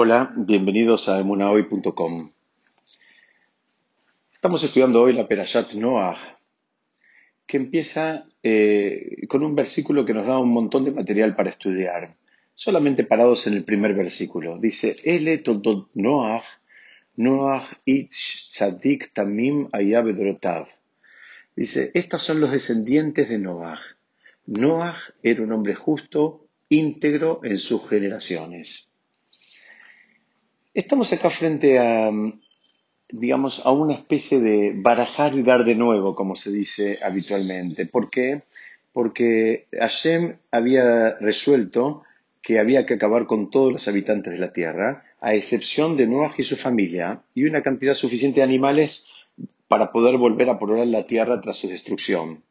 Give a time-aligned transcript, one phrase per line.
[0.00, 2.30] Hola, bienvenidos a emunahoy.com.
[4.32, 6.16] Estamos estudiando hoy la Perashat Noah,
[7.44, 12.14] que empieza eh, con un versículo que nos da un montón de material para estudiar,
[12.54, 14.56] solamente parados en el primer versículo.
[14.60, 16.44] Dice, Ele toldot Noah,
[17.16, 20.68] Noah it tzadik tamim ayabedrotav.
[21.56, 23.80] Dice, estos son los descendientes de Noah.
[24.46, 24.94] Noah
[25.24, 28.87] era un hombre justo, íntegro en sus generaciones.
[30.78, 32.08] Estamos acá frente a,
[33.10, 37.84] digamos, a una especie de barajar y dar de nuevo, como se dice habitualmente.
[37.84, 38.42] ¿Por qué?
[38.92, 42.04] Porque Hashem había resuelto
[42.40, 46.34] que había que acabar con todos los habitantes de la tierra, a excepción de Noah
[46.38, 49.04] y su familia, y una cantidad suficiente de animales
[49.66, 52.44] para poder volver a poblar la tierra tras su destrucción.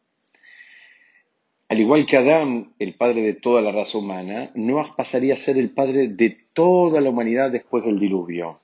[1.69, 5.57] Al igual que Adán, el padre de toda la raza humana, Noah pasaría a ser
[5.57, 8.61] el padre de toda la humanidad después del diluvio.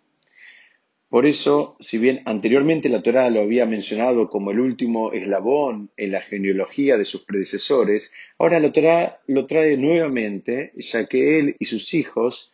[1.10, 6.12] Por eso, si bien anteriormente la Torá lo había mencionado como el último eslabón en
[6.12, 11.66] la genealogía de sus predecesores, ahora la Torá lo trae nuevamente, ya que él y
[11.66, 12.54] sus hijos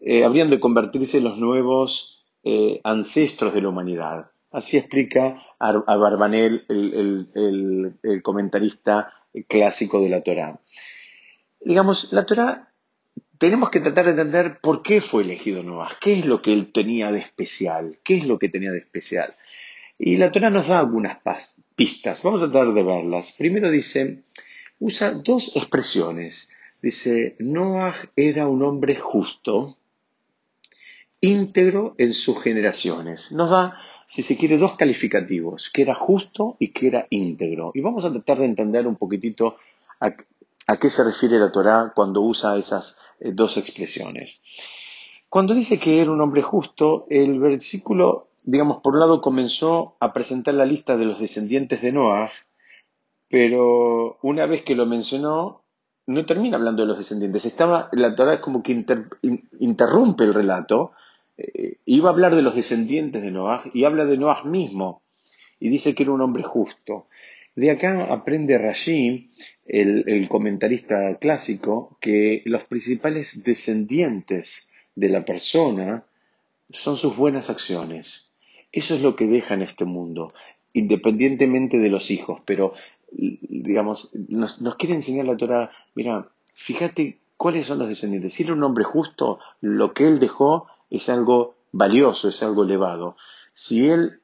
[0.00, 4.30] eh, habrían de convertirse en los nuevos eh, ancestros de la humanidad.
[4.50, 9.12] Así explica a Barbanel, el comentarista
[9.48, 10.60] clásico de la Torá.
[11.60, 12.72] Digamos, la Torá
[13.38, 16.72] tenemos que tratar de entender por qué fue elegido Noah, qué es lo que él
[16.72, 19.34] tenía de especial, qué es lo que tenía de especial.
[19.98, 21.18] Y la Torá nos da algunas
[21.74, 23.34] pistas, vamos a tratar de verlas.
[23.36, 24.22] Primero dice,
[24.78, 26.52] usa dos expresiones.
[26.80, 29.78] Dice, Noah era un hombre justo,
[31.20, 33.30] íntegro en sus generaciones.
[33.30, 33.78] Nos da
[34.12, 37.70] si se quiere, dos calificativos, que era justo y que era íntegro.
[37.72, 39.56] Y vamos a tratar de entender un poquitito
[40.00, 44.42] a, qué se refiere la Torá cuando usa esas eh, dos expresiones.
[45.30, 50.12] Cuando dice que era un hombre justo, el versículo, digamos, por un lado comenzó a
[50.12, 52.30] presentar la lista de los descendientes de Noah,
[53.30, 55.62] pero una vez que lo mencionó,
[56.04, 57.46] no termina hablando de los descendientes.
[57.46, 58.84] Estaba, la Torah como que
[59.58, 60.92] interrumpe el relato
[61.38, 65.02] eh, iba a hablar de los descendientes de Noah y habla de Noah mismo
[65.58, 67.06] y dice que era un hombre justo.
[67.54, 69.30] De acá aprende Rashi,
[69.66, 76.04] el, comentarista clásico, que los principales descendientes de la persona
[76.70, 78.30] son sus buenas acciones.
[78.72, 80.32] Eso es lo que deja en este mundo,
[80.72, 82.40] independientemente de los hijos.
[82.46, 82.72] Pero,
[83.10, 88.32] digamos, nos, nos quiere enseñar la Torah, mira, fíjate cuáles son los descendientes.
[88.32, 93.16] Si era un hombre justo, lo que él dejó es algo valioso, es algo elevado.
[93.54, 94.20] Si él,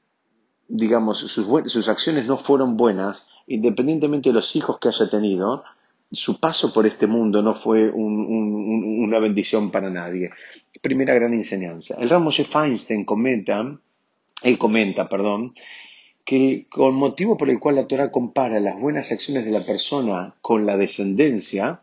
[0.68, 5.64] digamos, sus, acciones no fueron buenas, independientemente de los hijos que haya tenido,
[6.12, 10.30] su paso por este mundo no fue una bendición para nadie.
[10.82, 11.96] Primera gran enseñanza.
[11.98, 13.78] El Ramos Feinstein comenta,
[14.42, 15.54] él comenta, perdón,
[16.24, 20.34] que con motivo por el cual la Torah compara las buenas acciones de la persona
[20.42, 21.80] con la descendencia,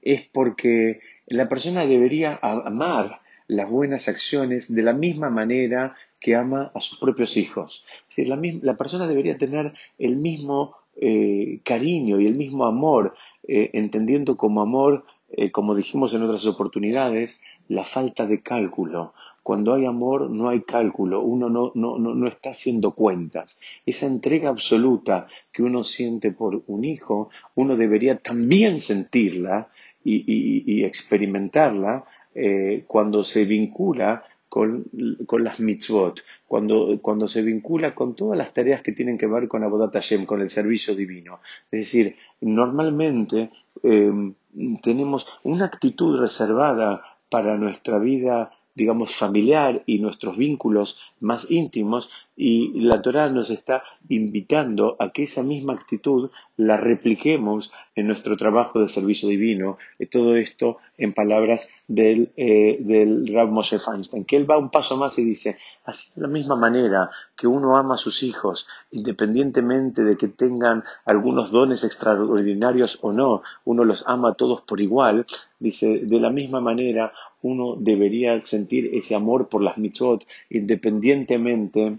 [0.00, 6.70] es porque la persona debería amar las buenas acciones de la misma manera que ama
[6.74, 7.84] a sus propios hijos.
[8.08, 13.14] Es decir, la, persona debería tener el mismo eh, cariño y el mismo amor,
[13.46, 19.14] eh, entendiendo como amor, eh, como dijimos en otras oportunidades, la falta de cálculo.
[19.42, 23.58] Cuando hay amor no hay cálculo, uno no, no, no, no está haciendo cuentas.
[23.86, 29.68] Esa entrega absoluta que uno siente por un hijo, uno debería también sentirla
[30.04, 34.84] y experimentarla eh, cuando se vincula con,
[35.38, 39.92] las mitzvot, cuando, se vincula con todas las tareas que tienen que ver con Abodat
[39.92, 41.40] Hashem, con el servicio divino.
[41.70, 43.50] Es decir, normalmente
[43.82, 44.32] eh,
[44.82, 52.80] tenemos una actitud reservada para nuestra vida digamos, familiar y nuestros vínculos más íntimos y
[52.82, 58.78] la Torah nos está invitando a que esa misma actitud la repliquemos en nuestro trabajo
[58.78, 59.78] de servicio divino.
[59.98, 64.70] Y todo esto en palabras del, eh, del Rav Moshe Feinstein, que él va un
[64.70, 68.68] paso más y dice, así de la misma manera que uno ama a sus hijos,
[68.92, 74.80] independientemente de que tengan algunos dones extraordinarios o no, uno los ama a todos por
[74.80, 75.26] igual,
[75.58, 77.12] dice, de la misma manera
[77.42, 81.98] uno debería sentir ese amor por las mitzvot independientemente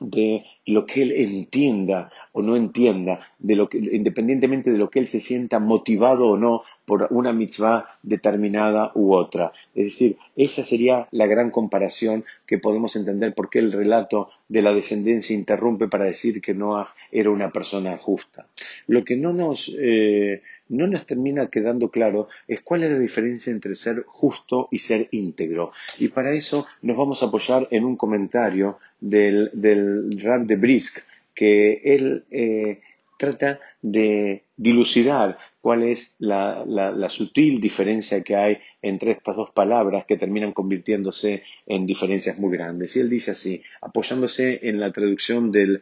[0.00, 5.00] de lo que él entienda o no entienda, de lo que, independientemente de lo que
[5.00, 9.52] él se sienta motivado o no por una mitzvah determinada u otra.
[9.74, 14.62] Es decir, esa sería la gran comparación que podemos entender por qué el relato de
[14.62, 18.46] la descendencia interrumpe para decir que Noah era una persona justa.
[18.86, 23.52] Lo que no nos, eh, no nos termina quedando claro es cuál es la diferencia
[23.52, 25.72] entre ser justo y ser íntegro.
[25.98, 30.98] Y para eso nos vamos a apoyar en un comentario del, del Rand de Brisk,
[31.34, 32.80] que él eh,
[33.18, 40.18] trata de dilucidar cuál es la, sutil diferencia que hay entre estas dos palabras que
[40.18, 42.96] terminan convirtiéndose en diferencias muy grandes.
[42.96, 45.80] Y él dice así, apoyándose en la traducción del,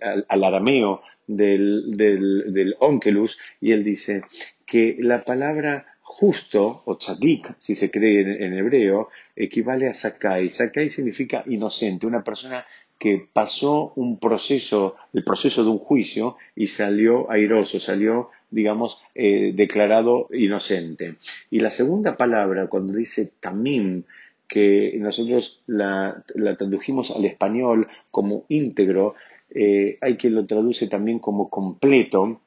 [0.00, 4.22] al, arameo del, onkelus, y él dice
[4.64, 10.48] que la palabra justo, o tzadik, si se cree en, en, hebreo, equivale a sakai.
[10.48, 12.64] Sakai significa inocente, una persona
[12.98, 19.52] que pasó un proceso, el proceso de un juicio y salió airoso, salió, digamos, eh,
[19.54, 21.16] declarado inocente.
[21.50, 24.02] Y la segunda palabra, cuando dice tamim,
[24.48, 26.24] que nosotros la,
[26.56, 29.14] tradujimos al español como íntegro,
[29.50, 32.40] eh, hay quien lo traduce también como completo,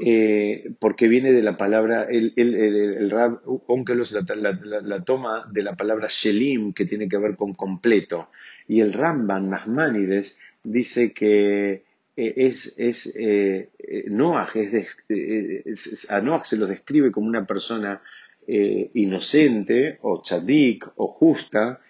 [0.00, 5.74] eh, porque viene de la palabra, el, el, el, Rab Onkelos la, toma de la
[5.74, 8.28] palabra Shelim, que tiene que ver con completo.
[8.68, 11.84] Y el Ramban Nachmanides dice que
[12.16, 13.70] eh, es, eh,
[14.08, 18.02] Noach, es a Noach se lo describe como una persona
[18.50, 21.80] inocente, o tzadik, o justa.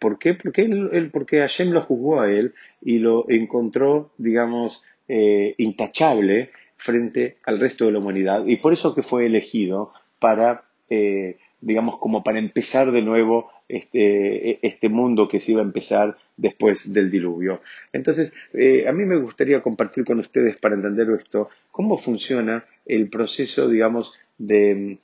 [0.00, 0.32] ¿Por qué?
[0.32, 7.60] Porque, él, porque Hashem lo juzgó a él y lo encontró, digamos, intachable frente al
[7.60, 12.38] resto de la humanidad y por eso que fue elegido para, eh, digamos, como para
[12.38, 17.60] empezar de nuevo este, este, mundo que se iba a empezar después del diluvio.
[17.92, 23.08] Entonces, eh, a mí me gustaría compartir con ustedes para entender esto, cómo funciona el
[23.08, 24.98] proceso, digamos, de,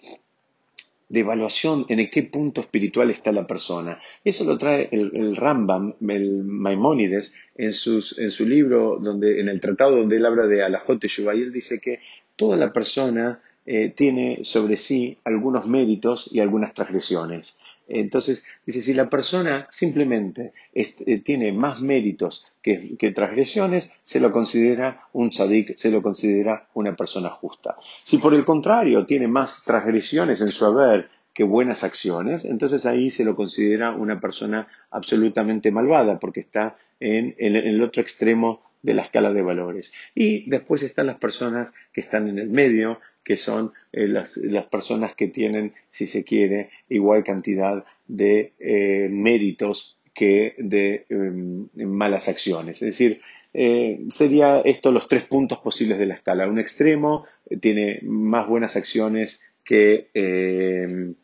[1.09, 4.01] de evaluación en qué punto espiritual está la persona.
[4.25, 9.97] Eso lo trae el, Rambam, el Maimónides, en, en, su libro, donde, en el tratado
[9.97, 12.01] donde él habla de Alajot y él dice que
[12.37, 17.59] toda la persona eh, tiene sobre sí algunos méritos y algunas transgresiones.
[17.89, 24.97] Entonces, dice, si la persona simplemente eh, tiene más méritos que, transgresiones, se lo considera
[25.13, 27.77] un tzadik, se lo considera una persona justa.
[28.03, 33.11] Si por el contrario tiene más transgresiones en su haber que buenas acciones, entonces ahí
[33.11, 39.03] se lo considera una persona absolutamente malvada, porque está en el otro extremo de la
[39.03, 39.93] escala de valores.
[40.15, 44.39] Y después están las personas que están en el medio, que son eh, las,
[44.71, 52.29] personas que tienen, si se quiere, igual cantidad de eh, méritos que de em, malas
[52.29, 52.81] acciones.
[52.83, 53.21] Es decir,
[53.53, 56.47] eh, sería esto los tres puntos posibles de la escala.
[56.47, 57.27] Un extremo
[57.61, 61.15] tiene más buenas acciones que, em,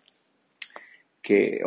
[1.23, 1.63] que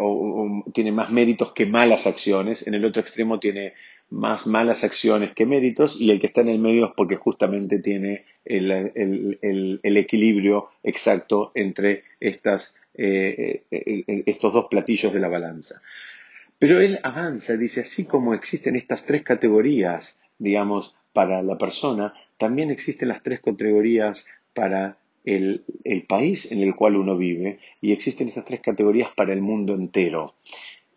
[0.74, 2.68] tiene más méritos que malas acciones.
[2.68, 3.74] En el otro extremo tiene
[4.10, 7.80] más malas acciones que méritos y el que está en el medio es porque justamente
[7.80, 15.82] tiene el, equilibrio exacto entre estas, eh, eh, estos dos platillos de la balanza.
[16.60, 22.72] Pero él avanza, dice, así como existen estas tres categorías, digamos, para la persona, también
[22.72, 28.28] existen las tres categorías para el, el, país en el cual uno vive y existen
[28.28, 30.36] estas tres categorías para el mundo entero.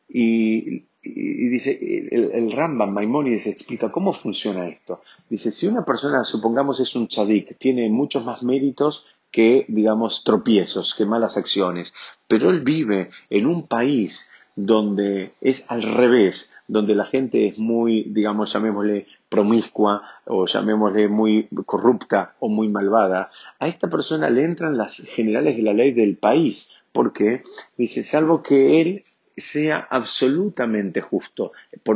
[0.09, 1.79] Y y dice,
[2.11, 5.03] el, el Rambam Maimónides explica cómo funciona esto.
[5.29, 10.95] Dice, si una persona, supongamos es un tzadik, tiene muchos más méritos que, digamos, tropiezos,
[10.95, 11.93] que malas acciones,
[12.27, 18.05] pero él vive en un país donde es al revés, donde la gente es muy,
[18.09, 23.31] digamos, llamémosle promiscua o llamémosle muy corrupta o muy malvada,
[23.61, 27.43] a esta persona le entran las generales de la ley del país, porque
[27.77, 29.05] dice, salvo que él
[29.41, 31.53] sea absolutamente justo,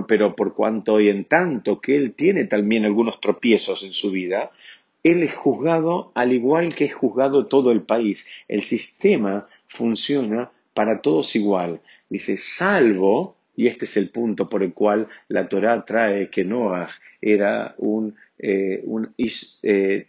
[0.07, 4.51] pero por cuanto y en tanto que él tiene también algunos tropiezos en su vida,
[5.03, 8.29] él es juzgado al igual que es juzgado todo el país.
[8.49, 11.81] El sistema funciona para todos igual.
[12.09, 16.89] Dice, salvo, y este es el punto por el cual la Torah trae que Noah
[17.21, 20.05] era un, eh, un eh,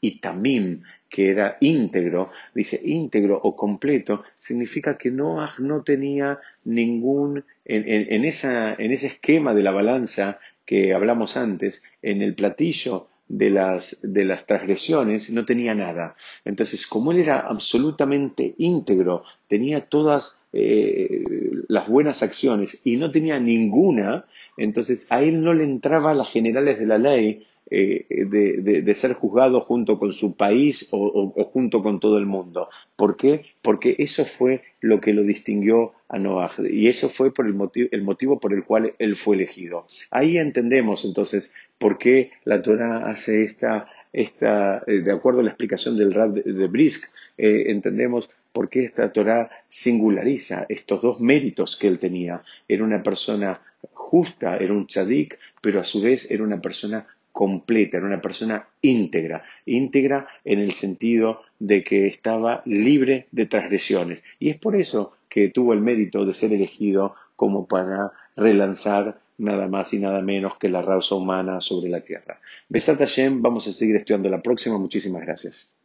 [0.00, 7.44] y tamim, que era íntegro, dice íntegro o completo, significa que Noah no tenía ningún,
[7.64, 13.50] en, esa, en ese esquema de la balanza que hablamos antes, en el platillo de
[13.50, 16.16] las, de las transgresiones, no tenía nada.
[16.44, 21.24] Entonces, como él era absolutamente íntegro, tenía todas eh,
[21.68, 24.26] las buenas acciones y no tenía ninguna,
[24.56, 29.60] entonces a él no le entraba las generales de la ley eh, de, ser juzgado
[29.60, 32.68] junto con su país o, junto con todo el mundo.
[32.96, 33.44] ¿Por qué?
[33.62, 37.88] Porque eso fue lo que lo distinguió a Noah y eso fue por el motivo,
[37.92, 39.86] el motivo por el cual él fue elegido.
[40.10, 45.50] Ahí entendemos entonces por qué la Torah hace esta esta, eh, de acuerdo a la
[45.50, 51.76] explicación del Rab de, Brisk, eh, entendemos por qué esta Torah singulariza estos dos méritos
[51.76, 52.42] que él tenía.
[52.66, 53.60] Era una persona
[53.92, 57.06] justa, era un tzadik, pero a su vez era una persona
[57.38, 64.24] completa, era una persona íntegra, íntegra en el sentido de que estaba libre de transgresiones.
[64.40, 69.68] Y es por eso que tuvo el mérito de ser elegido como para relanzar nada
[69.68, 72.40] más y nada menos que la raza humana sobre la tierra.
[72.68, 74.76] Besat Hashem, vamos a seguir estudiando la próxima.
[74.76, 75.77] Muchísimas gracias.